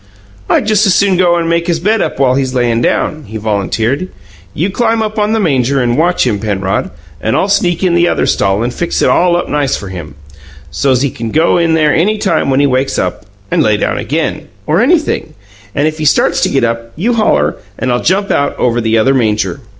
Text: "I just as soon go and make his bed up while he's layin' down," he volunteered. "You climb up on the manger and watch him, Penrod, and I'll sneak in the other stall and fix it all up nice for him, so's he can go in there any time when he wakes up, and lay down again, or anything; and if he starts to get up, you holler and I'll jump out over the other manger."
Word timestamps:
"I 0.49 0.61
just 0.61 0.87
as 0.87 0.95
soon 0.95 1.15
go 1.15 1.35
and 1.35 1.47
make 1.47 1.67
his 1.67 1.79
bed 1.79 2.01
up 2.01 2.17
while 2.17 2.33
he's 2.33 2.55
layin' 2.55 2.81
down," 2.81 3.25
he 3.25 3.37
volunteered. 3.37 4.07
"You 4.51 4.71
climb 4.71 5.03
up 5.03 5.19
on 5.19 5.33
the 5.33 5.39
manger 5.39 5.79
and 5.79 5.95
watch 5.95 6.25
him, 6.25 6.39
Penrod, 6.39 6.89
and 7.21 7.35
I'll 7.35 7.47
sneak 7.47 7.83
in 7.83 7.93
the 7.93 8.07
other 8.07 8.25
stall 8.25 8.63
and 8.63 8.73
fix 8.73 9.03
it 9.03 9.09
all 9.11 9.35
up 9.37 9.47
nice 9.47 9.77
for 9.77 9.89
him, 9.89 10.15
so's 10.71 11.03
he 11.03 11.11
can 11.11 11.29
go 11.29 11.59
in 11.59 11.75
there 11.75 11.93
any 11.93 12.17
time 12.17 12.49
when 12.49 12.59
he 12.59 12.65
wakes 12.65 12.97
up, 12.97 13.27
and 13.51 13.61
lay 13.61 13.77
down 13.77 13.99
again, 13.99 14.47
or 14.65 14.81
anything; 14.81 15.35
and 15.75 15.87
if 15.87 15.99
he 15.99 16.05
starts 16.05 16.41
to 16.41 16.49
get 16.49 16.63
up, 16.63 16.93
you 16.95 17.13
holler 17.13 17.57
and 17.77 17.91
I'll 17.91 18.01
jump 18.01 18.31
out 18.31 18.57
over 18.57 18.81
the 18.81 18.97
other 18.97 19.13
manger." 19.13 19.61